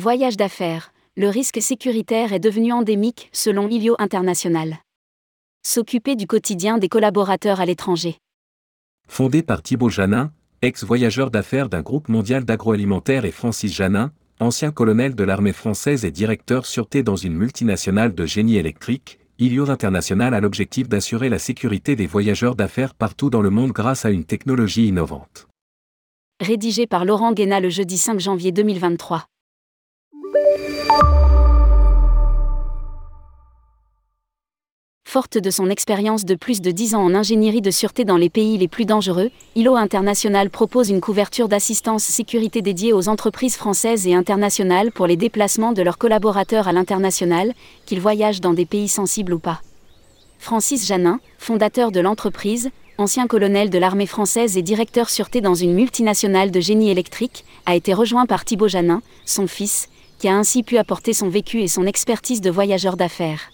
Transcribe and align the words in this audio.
Voyage 0.00 0.36
d'affaires, 0.36 0.92
le 1.16 1.28
risque 1.28 1.60
sécuritaire 1.60 2.32
est 2.32 2.38
devenu 2.38 2.70
endémique 2.72 3.30
selon 3.32 3.66
Ilio 3.66 3.96
International. 3.98 4.76
S'occuper 5.66 6.14
du 6.14 6.28
quotidien 6.28 6.78
des 6.78 6.88
collaborateurs 6.88 7.60
à 7.60 7.66
l'étranger. 7.66 8.16
Fondé 9.08 9.42
par 9.42 9.60
Thibaut 9.60 9.88
Janin, 9.88 10.30
ex-voyageur 10.62 11.32
d'affaires 11.32 11.68
d'un 11.68 11.82
groupe 11.82 12.08
mondial 12.08 12.44
d'agroalimentaire 12.44 13.24
et 13.24 13.32
Francis 13.32 13.74
Janin, 13.74 14.12
ancien 14.38 14.70
colonel 14.70 15.16
de 15.16 15.24
l'armée 15.24 15.52
française 15.52 16.04
et 16.04 16.12
directeur 16.12 16.64
sûreté 16.64 17.02
dans 17.02 17.16
une 17.16 17.34
multinationale 17.34 18.14
de 18.14 18.24
génie 18.24 18.54
électrique, 18.54 19.18
Ilio 19.40 19.68
International 19.68 20.32
a 20.32 20.38
l'objectif 20.38 20.88
d'assurer 20.88 21.28
la 21.28 21.40
sécurité 21.40 21.96
des 21.96 22.06
voyageurs 22.06 22.54
d'affaires 22.54 22.94
partout 22.94 23.30
dans 23.30 23.42
le 23.42 23.50
monde 23.50 23.72
grâce 23.72 24.04
à 24.04 24.10
une 24.10 24.24
technologie 24.24 24.86
innovante. 24.86 25.48
Rédigé 26.40 26.86
par 26.86 27.04
Laurent 27.04 27.32
Guéna 27.32 27.58
le 27.58 27.68
jeudi 27.68 27.98
5 27.98 28.20
janvier 28.20 28.52
2023. 28.52 29.26
Forte 35.08 35.38
de 35.38 35.50
son 35.50 35.70
expérience 35.70 36.26
de 36.26 36.34
plus 36.34 36.60
de 36.60 36.70
10 36.70 36.94
ans 36.94 37.02
en 37.02 37.14
ingénierie 37.14 37.62
de 37.62 37.70
sûreté 37.70 38.04
dans 38.04 38.18
les 38.18 38.28
pays 38.28 38.58
les 38.58 38.68
plus 38.68 38.84
dangereux, 38.84 39.30
ILO 39.56 39.74
International 39.74 40.50
propose 40.50 40.90
une 40.90 41.00
couverture 41.00 41.48
d'assistance 41.48 42.04
sécurité 42.04 42.60
dédiée 42.60 42.92
aux 42.92 43.08
entreprises 43.08 43.56
françaises 43.56 44.06
et 44.06 44.14
internationales 44.14 44.92
pour 44.92 45.06
les 45.06 45.16
déplacements 45.16 45.72
de 45.72 45.80
leurs 45.80 45.96
collaborateurs 45.96 46.68
à 46.68 46.74
l'international, 46.74 47.54
qu'ils 47.86 48.02
voyagent 48.02 48.42
dans 48.42 48.52
des 48.52 48.66
pays 48.66 48.86
sensibles 48.86 49.32
ou 49.32 49.38
pas. 49.38 49.62
Francis 50.38 50.86
Janin, 50.86 51.20
fondateur 51.38 51.90
de 51.90 52.00
l'entreprise, 52.00 52.68
ancien 52.98 53.26
colonel 53.26 53.70
de 53.70 53.78
l'armée 53.78 54.06
française 54.06 54.58
et 54.58 54.62
directeur 54.62 55.08
sûreté 55.08 55.40
dans 55.40 55.54
une 55.54 55.72
multinationale 55.72 56.50
de 56.50 56.60
génie 56.60 56.90
électrique, 56.90 57.46
a 57.64 57.74
été 57.74 57.94
rejoint 57.94 58.26
par 58.26 58.44
Thibaut 58.44 58.68
Janin, 58.68 59.00
son 59.24 59.46
fils, 59.46 59.88
qui 60.18 60.28
a 60.28 60.36
ainsi 60.36 60.62
pu 60.62 60.78
apporter 60.78 61.12
son 61.12 61.28
vécu 61.28 61.60
et 61.60 61.68
son 61.68 61.86
expertise 61.86 62.40
de 62.40 62.50
voyageur 62.50 62.96
d'affaires. 62.96 63.50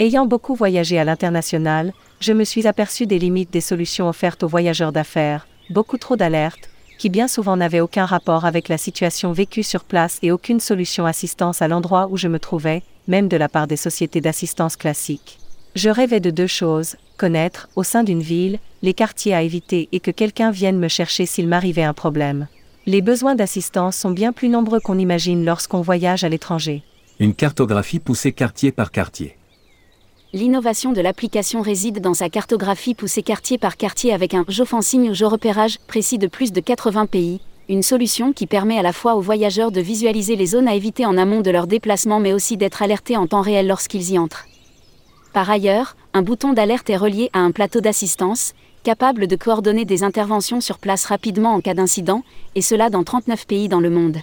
Ayant 0.00 0.26
beaucoup 0.26 0.54
voyagé 0.54 0.98
à 0.98 1.04
l'international, 1.04 1.92
je 2.20 2.32
me 2.32 2.44
suis 2.44 2.66
aperçu 2.66 3.06
des 3.06 3.18
limites 3.18 3.52
des 3.52 3.60
solutions 3.60 4.08
offertes 4.08 4.42
aux 4.42 4.48
voyageurs 4.48 4.92
d'affaires, 4.92 5.46
beaucoup 5.70 5.98
trop 5.98 6.16
d'alertes, 6.16 6.70
qui 6.98 7.08
bien 7.08 7.28
souvent 7.28 7.56
n'avaient 7.56 7.80
aucun 7.80 8.06
rapport 8.06 8.44
avec 8.44 8.68
la 8.68 8.78
situation 8.78 9.32
vécue 9.32 9.62
sur 9.62 9.84
place 9.84 10.18
et 10.22 10.32
aucune 10.32 10.60
solution 10.60 11.06
assistance 11.06 11.62
à 11.62 11.68
l'endroit 11.68 12.08
où 12.10 12.16
je 12.16 12.28
me 12.28 12.40
trouvais, 12.40 12.82
même 13.06 13.28
de 13.28 13.36
la 13.36 13.48
part 13.48 13.68
des 13.68 13.76
sociétés 13.76 14.20
d'assistance 14.20 14.76
classiques. 14.76 15.38
Je 15.76 15.90
rêvais 15.90 16.20
de 16.20 16.30
deux 16.30 16.48
choses, 16.48 16.96
connaître, 17.16 17.68
au 17.76 17.84
sein 17.84 18.02
d'une 18.02 18.22
ville, 18.22 18.58
les 18.82 18.94
quartiers 18.94 19.34
à 19.34 19.42
éviter 19.42 19.88
et 19.92 20.00
que 20.00 20.10
quelqu'un 20.10 20.50
vienne 20.50 20.78
me 20.78 20.88
chercher 20.88 21.24
s'il 21.24 21.46
m'arrivait 21.46 21.82
un 21.84 21.94
problème. 21.94 22.48
Les 22.88 23.02
besoins 23.02 23.34
d'assistance 23.34 23.98
sont 23.98 24.12
bien 24.12 24.32
plus 24.32 24.48
nombreux 24.48 24.80
qu'on 24.80 24.98
imagine 24.98 25.44
lorsqu'on 25.44 25.82
voyage 25.82 26.24
à 26.24 26.30
l'étranger. 26.30 26.82
Une 27.20 27.34
cartographie 27.34 27.98
poussée 27.98 28.32
quartier 28.32 28.72
par 28.72 28.92
quartier. 28.92 29.36
L'innovation 30.32 30.92
de 30.92 31.02
l'application 31.02 31.60
réside 31.60 32.00
dans 32.00 32.14
sa 32.14 32.30
cartographie 32.30 32.94
poussée 32.94 33.22
quartier 33.22 33.58
par 33.58 33.76
quartier 33.76 34.14
avec 34.14 34.32
un 34.32 34.46
géofencing 34.48 35.10
ou 35.10 35.12
géorepérage 35.12 35.78
précis 35.86 36.16
de 36.16 36.28
plus 36.28 36.50
de 36.50 36.62
80 36.62 37.04
pays, 37.04 37.42
une 37.68 37.82
solution 37.82 38.32
qui 38.32 38.46
permet 38.46 38.78
à 38.78 38.82
la 38.82 38.94
fois 38.94 39.16
aux 39.16 39.20
voyageurs 39.20 39.70
de 39.70 39.82
visualiser 39.82 40.34
les 40.34 40.46
zones 40.46 40.66
à 40.66 40.74
éviter 40.74 41.04
en 41.04 41.18
amont 41.18 41.42
de 41.42 41.50
leur 41.50 41.66
déplacement 41.66 42.20
mais 42.20 42.32
aussi 42.32 42.56
d'être 42.56 42.80
alertés 42.80 43.18
en 43.18 43.26
temps 43.26 43.42
réel 43.42 43.66
lorsqu'ils 43.66 44.12
y 44.12 44.18
entrent. 44.18 44.46
Par 45.34 45.50
ailleurs, 45.50 45.94
un 46.14 46.22
bouton 46.22 46.54
d'alerte 46.54 46.88
est 46.88 46.96
relié 46.96 47.28
à 47.34 47.40
un 47.40 47.50
plateau 47.50 47.82
d'assistance, 47.82 48.54
capable 48.88 49.26
de 49.26 49.36
coordonner 49.36 49.84
des 49.84 50.02
interventions 50.02 50.62
sur 50.62 50.78
place 50.78 51.04
rapidement 51.04 51.52
en 51.52 51.60
cas 51.60 51.74
d'incident, 51.74 52.22
et 52.54 52.62
cela 52.62 52.88
dans 52.88 53.04
39 53.04 53.46
pays 53.46 53.68
dans 53.68 53.80
le 53.80 53.90
monde. 53.90 54.16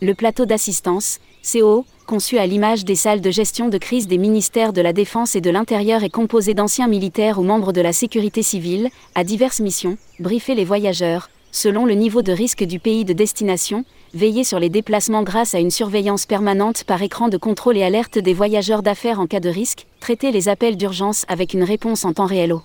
Le 0.00 0.14
plateau 0.14 0.46
d'assistance, 0.46 1.18
CO, 1.42 1.84
conçu 2.06 2.38
à 2.38 2.46
l'image 2.46 2.86
des 2.86 2.94
salles 2.94 3.20
de 3.20 3.30
gestion 3.30 3.68
de 3.68 3.76
crise 3.76 4.06
des 4.06 4.16
ministères 4.16 4.72
de 4.72 4.80
la 4.80 4.94
Défense 4.94 5.36
et 5.36 5.42
de 5.42 5.50
l'Intérieur 5.50 6.04
est 6.04 6.08
composé 6.08 6.54
d'anciens 6.54 6.88
militaires 6.88 7.38
ou 7.38 7.42
membres 7.42 7.74
de 7.74 7.82
la 7.82 7.92
sécurité 7.92 8.42
civile, 8.42 8.88
à 9.14 9.24
diverses 9.24 9.60
missions, 9.60 9.98
briefer 10.20 10.54
les 10.54 10.64
voyageurs, 10.64 11.28
selon 11.52 11.84
le 11.84 11.92
niveau 11.92 12.22
de 12.22 12.32
risque 12.32 12.64
du 12.64 12.78
pays 12.78 13.04
de 13.04 13.12
destination, 13.12 13.84
veiller 14.14 14.44
sur 14.44 14.58
les 14.58 14.70
déplacements 14.70 15.22
grâce 15.22 15.54
à 15.54 15.60
une 15.60 15.70
surveillance 15.70 16.24
permanente 16.24 16.84
par 16.84 17.02
écran 17.02 17.28
de 17.28 17.36
contrôle 17.36 17.76
et 17.76 17.82
alerte 17.82 18.18
des 18.18 18.32
voyageurs 18.32 18.82
d'affaires 18.82 19.20
en 19.20 19.26
cas 19.26 19.40
de 19.40 19.50
risque, 19.50 19.86
traiter 20.00 20.32
les 20.32 20.48
appels 20.48 20.78
d'urgence 20.78 21.26
avec 21.28 21.52
une 21.52 21.62
réponse 21.62 22.06
en 22.06 22.14
temps 22.14 22.24
réel 22.24 22.54
aux 22.54 22.62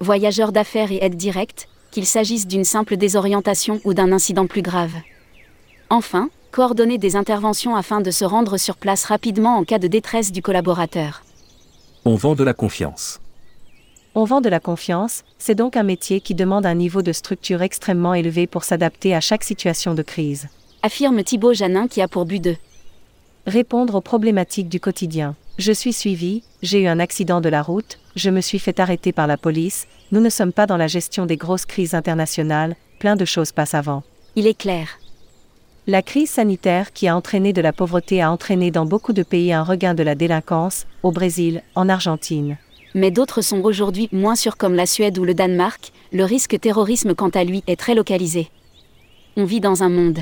voyageurs 0.00 0.52
d'affaires 0.52 0.92
et 0.92 0.98
aide 1.02 1.16
directe, 1.16 1.68
qu'il 1.90 2.06
s'agisse 2.06 2.46
d'une 2.46 2.64
simple 2.64 2.96
désorientation 2.96 3.80
ou 3.84 3.94
d'un 3.94 4.12
incident 4.12 4.46
plus 4.46 4.62
grave. 4.62 4.92
Enfin, 5.90 6.28
coordonner 6.50 6.98
des 6.98 7.16
interventions 7.16 7.76
afin 7.76 8.00
de 8.00 8.10
se 8.10 8.24
rendre 8.24 8.56
sur 8.56 8.76
place 8.76 9.04
rapidement 9.04 9.56
en 9.56 9.64
cas 9.64 9.78
de 9.78 9.88
détresse 9.88 10.32
du 10.32 10.42
collaborateur. 10.42 11.22
On 12.04 12.16
vend 12.16 12.34
de 12.34 12.44
la 12.44 12.54
confiance. 12.54 13.20
On 14.16 14.24
vend 14.24 14.40
de 14.40 14.48
la 14.48 14.60
confiance, 14.60 15.24
c'est 15.38 15.56
donc 15.56 15.76
un 15.76 15.82
métier 15.82 16.20
qui 16.20 16.34
demande 16.34 16.66
un 16.66 16.74
niveau 16.74 17.02
de 17.02 17.12
structure 17.12 17.62
extrêmement 17.62 18.14
élevé 18.14 18.46
pour 18.46 18.62
s'adapter 18.62 19.14
à 19.14 19.20
chaque 19.20 19.42
situation 19.42 19.94
de 19.94 20.02
crise. 20.02 20.48
Affirme 20.82 21.24
Thibaut 21.24 21.54
Janin 21.54 21.88
qui 21.88 22.00
a 22.00 22.06
pour 22.06 22.24
but 22.24 22.40
de 22.40 22.56
répondre 23.46 23.96
aux 23.96 24.00
problématiques 24.00 24.68
du 24.68 24.78
quotidien. 24.78 25.34
Je 25.58 25.72
suis 25.72 25.92
suivi, 25.92 26.42
j'ai 26.62 26.82
eu 26.82 26.86
un 26.86 27.00
accident 27.00 27.40
de 27.40 27.48
la 27.48 27.62
route, 27.62 27.98
je 28.16 28.30
me 28.30 28.40
suis 28.40 28.58
fait 28.58 28.80
arrêter 28.80 29.12
par 29.12 29.26
la 29.26 29.36
police, 29.36 29.86
nous 30.12 30.20
ne 30.20 30.30
sommes 30.30 30.52
pas 30.52 30.66
dans 30.66 30.76
la 30.76 30.86
gestion 30.86 31.26
des 31.26 31.36
grosses 31.36 31.66
crises 31.66 31.94
internationales, 31.94 32.76
plein 32.98 33.16
de 33.16 33.24
choses 33.24 33.52
passent 33.52 33.74
avant. 33.74 34.02
Il 34.36 34.46
est 34.46 34.58
clair. 34.58 34.98
La 35.86 36.00
crise 36.00 36.30
sanitaire 36.30 36.92
qui 36.92 37.08
a 37.08 37.16
entraîné 37.16 37.52
de 37.52 37.60
la 37.60 37.72
pauvreté 37.72 38.22
a 38.22 38.30
entraîné 38.30 38.70
dans 38.70 38.86
beaucoup 38.86 39.12
de 39.12 39.22
pays 39.22 39.52
un 39.52 39.62
regain 39.62 39.94
de 39.94 40.02
la 40.02 40.14
délinquance, 40.14 40.86
au 41.02 41.12
Brésil, 41.12 41.62
en 41.74 41.88
Argentine. 41.88 42.56
Mais 42.94 43.10
d'autres 43.10 43.42
sont 43.42 43.60
aujourd'hui 43.62 44.08
moins 44.12 44.36
sûrs 44.36 44.56
comme 44.56 44.74
la 44.74 44.86
Suède 44.86 45.18
ou 45.18 45.24
le 45.24 45.34
Danemark, 45.34 45.92
le 46.12 46.24
risque 46.24 46.58
terrorisme 46.58 47.14
quant 47.14 47.28
à 47.30 47.44
lui 47.44 47.62
est 47.66 47.78
très 47.78 47.94
localisé. 47.94 48.48
On 49.36 49.44
vit 49.44 49.60
dans 49.60 49.82
un 49.82 49.88
monde 49.88 50.20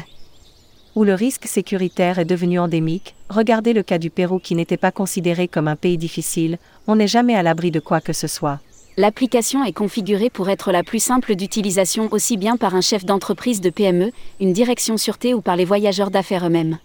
où 0.94 1.04
le 1.04 1.14
risque 1.14 1.46
sécuritaire 1.46 2.18
est 2.18 2.24
devenu 2.24 2.58
endémique, 2.58 3.14
regardez 3.28 3.72
le 3.72 3.82
cas 3.82 3.98
du 3.98 4.10
Pérou 4.10 4.38
qui 4.38 4.54
n'était 4.54 4.76
pas 4.76 4.92
considéré 4.92 5.48
comme 5.48 5.68
un 5.68 5.76
pays 5.76 5.98
difficile, 5.98 6.58
on 6.86 6.96
n'est 6.96 7.06
jamais 7.06 7.34
à 7.34 7.42
l'abri 7.42 7.70
de 7.70 7.80
quoi 7.80 8.00
que 8.00 8.12
ce 8.12 8.26
soit. 8.26 8.60
L'application 8.98 9.64
est 9.64 9.72
configurée 9.72 10.28
pour 10.28 10.50
être 10.50 10.70
la 10.70 10.82
plus 10.82 11.02
simple 11.02 11.34
d'utilisation 11.34 12.08
aussi 12.10 12.36
bien 12.36 12.58
par 12.58 12.74
un 12.74 12.82
chef 12.82 13.06
d'entreprise 13.06 13.62
de 13.62 13.70
PME, 13.70 14.12
une 14.38 14.52
direction 14.52 14.98
sûreté 14.98 15.32
ou 15.32 15.40
par 15.40 15.56
les 15.56 15.64
voyageurs 15.64 16.10
d'affaires 16.10 16.46
eux-mêmes. 16.46 16.78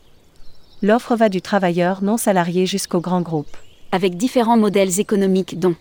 L'offre 0.81 1.15
va 1.15 1.27
du 1.27 1.41
travailleur 1.41 2.03
non 2.03 2.15
salarié 2.15 2.65
jusqu'au 2.65 3.01
grand 3.01 3.21
groupe. 3.21 3.57
Avec 3.91 4.15
différents 4.15 4.57
modèles 4.57 4.99
économiques 4.99 5.59
dont 5.59 5.75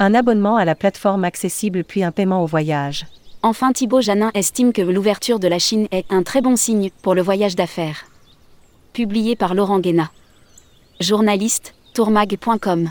un 0.00 0.14
abonnement 0.14 0.56
à 0.56 0.64
la 0.64 0.74
plateforme 0.74 1.24
accessible 1.24 1.84
puis 1.84 2.02
un 2.02 2.12
paiement 2.12 2.42
au 2.42 2.46
voyage. 2.46 3.06
Enfin 3.42 3.72
Thibaut 3.72 4.00
Janin 4.00 4.32
estime 4.34 4.72
que 4.72 4.82
l'ouverture 4.82 5.38
de 5.38 5.46
la 5.46 5.60
Chine 5.60 5.86
est 5.92 6.04
un 6.10 6.24
très 6.24 6.40
bon 6.40 6.56
signe 6.56 6.90
pour 7.02 7.14
le 7.14 7.22
voyage 7.22 7.54
d'affaires. 7.54 8.06
Publié 8.92 9.36
par 9.36 9.54
Laurent 9.54 9.78
Guéna. 9.78 10.10
Journaliste, 10.98 11.74
tourmag.com 11.94 12.90